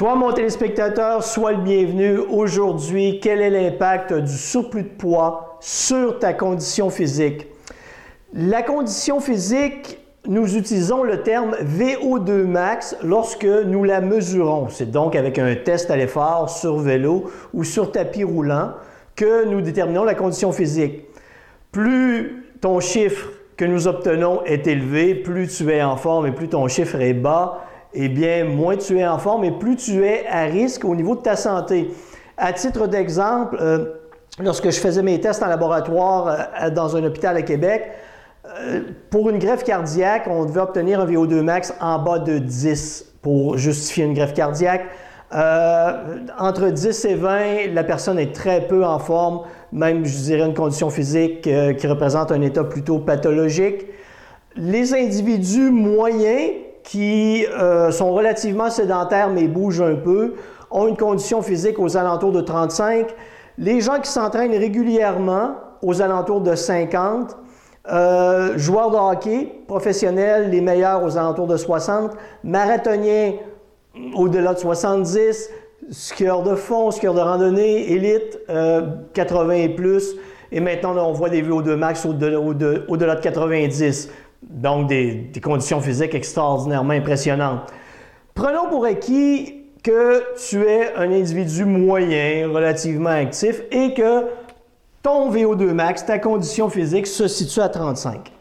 [0.00, 2.16] Toi, mon téléspectateur, sois le bienvenu.
[2.16, 7.48] Aujourd'hui, quel est l'impact du surplus de poids sur ta condition physique?
[8.32, 14.70] La condition physique, nous utilisons le terme VO2 max lorsque nous la mesurons.
[14.70, 18.70] C'est donc avec un test à l'effort sur vélo ou sur tapis roulant
[19.14, 21.04] que nous déterminons la condition physique.
[21.72, 23.28] Plus ton chiffre
[23.58, 27.12] que nous obtenons est élevé, plus tu es en forme et plus ton chiffre est
[27.12, 30.94] bas, eh bien, moins tu es en forme et plus tu es à risque au
[30.94, 31.90] niveau de ta santé.
[32.36, 33.86] À titre d'exemple, euh,
[34.42, 36.28] lorsque je faisais mes tests en laboratoire
[36.62, 37.90] euh, dans un hôpital à Québec,
[38.46, 43.14] euh, pour une greffe cardiaque, on devait obtenir un VO2 max en bas de 10
[43.22, 44.82] pour justifier une greffe cardiaque.
[45.32, 50.54] entre 10 et 20, la personne est très peu en forme même, je dirais, une
[50.54, 53.86] condition physique qui représente un état plutôt pathologique.
[54.56, 56.50] Les individus moyens
[56.82, 60.34] qui euh, sont relativement sédentaires mais bougent un peu
[60.70, 63.14] ont une condition physique aux alentours de 35.
[63.58, 67.36] Les gens qui s'entraînent régulièrement aux alentours de 50.
[67.90, 72.12] Euh, joueurs de hockey professionnels, les meilleurs aux alentours de 60.
[72.44, 73.32] Marathoniens
[74.14, 75.50] au-delà de 70
[75.90, 80.14] skieur de fond, skieur de randonnée, élite, 80 euh, et plus.
[80.52, 84.10] Et maintenant, on voit des VO2 max au-delà de 90.
[84.42, 87.70] Donc, des, conditions physiques extraordinairement impressionnantes.
[88.34, 94.26] Prenons pour acquis que tu es un individu moyen, relativement actif, et que
[95.02, 98.32] ton VO2 max, ta condition physique se situe à 35.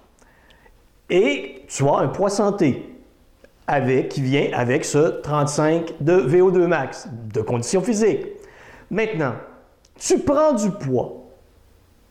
[1.09, 2.95] Et tu as un poids santé
[3.67, 8.25] avec, qui vient avec ce 35 de VO2 max, de condition physique.
[8.89, 9.33] Maintenant,
[9.97, 11.25] tu prends du poids,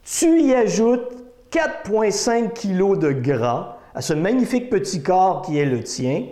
[0.04, 1.08] tu y ajoutes
[1.50, 6.26] 4,5 kg de gras à ce magnifique petit corps qui est le tien,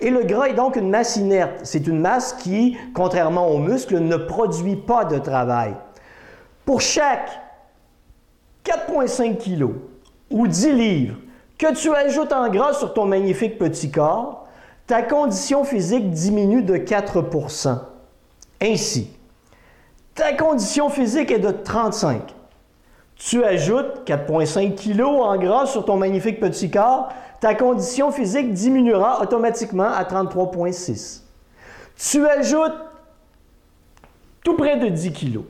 [0.00, 1.60] et le gras est donc une masse inerte.
[1.62, 5.74] C'est une masse qui, contrairement aux muscles, ne produit pas de travail.
[6.66, 7.30] Pour chaque
[8.66, 9.72] 4,5 kg
[10.30, 11.16] ou 10 livres
[11.56, 14.46] que tu ajoutes en gras sur ton magnifique petit corps,
[14.86, 17.78] ta condition physique diminue de 4%
[18.60, 19.10] Ainsi,
[20.14, 22.35] ta condition physique est de 35.
[23.18, 27.08] Tu ajoutes 4,5 kg en gras sur ton magnifique petit corps,
[27.40, 31.22] ta condition physique diminuera automatiquement à 33,6.
[31.96, 32.74] Tu ajoutes
[34.44, 35.40] tout près de 10 kg.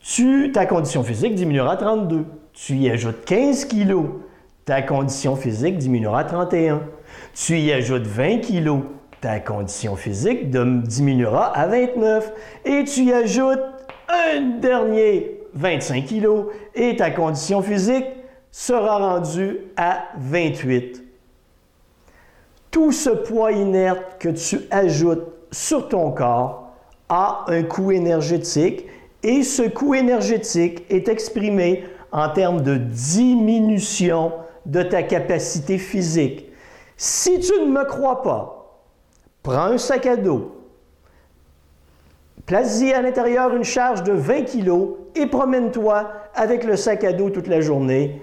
[0.00, 2.24] Tu, ta condition physique diminuera à 32.
[2.52, 4.06] Tu y ajoutes 15 kg.
[4.64, 6.82] Ta condition physique diminuera à 31.
[7.34, 8.80] Tu y ajoutes 20 kg,
[9.20, 12.32] ta condition physique diminuera à 29.
[12.64, 13.62] Et tu y ajoutes
[14.08, 18.06] un dernier 25 kg et ta condition physique
[18.50, 21.02] sera rendue à 28.
[22.70, 26.72] Tout ce poids inerte que tu ajoutes sur ton corps
[27.08, 28.86] a un coût énergétique
[29.22, 34.32] et ce coût énergétique est exprimé en termes de diminution
[34.66, 36.46] de ta capacité physique.
[36.96, 38.80] Si tu ne me crois pas,
[39.42, 40.63] prends un sac à dos,
[42.46, 44.70] place-y à l'intérieur une charge de 20 kg
[45.14, 48.22] et promène-toi avec le sac à dos toute la journée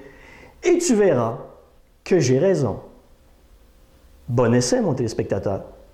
[0.64, 1.40] et tu verras
[2.04, 2.80] que j'ai raison.
[4.28, 5.64] Bon essai, mon téléspectateur.